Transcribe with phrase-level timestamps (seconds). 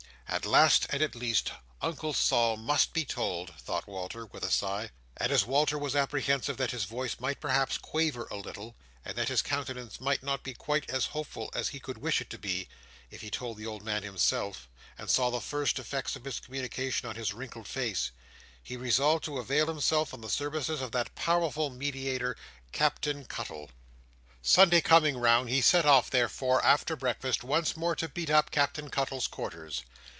[0.33, 1.51] at last and at least,
[1.81, 4.89] Uncle Sol must be told," thought Walter, with a sigh.
[5.17, 9.27] And as Walter was apprehensive that his voice might perhaps quaver a little, and that
[9.27, 12.69] his countenance might not be quite as hopeful as he could wish it to be,
[13.09, 17.09] if he told the old man himself, and saw the first effects of his communication
[17.09, 18.11] on his wrinkled face,
[18.63, 22.37] he resolved to avail himself of the services of that powerful mediator,
[22.71, 23.69] Captain Cuttle.
[24.41, 28.89] Sunday coming round, he set off therefore, after breakfast, once more to beat up Captain
[28.89, 29.83] Cuttle's quarters.